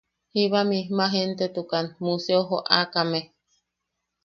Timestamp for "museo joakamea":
2.03-3.29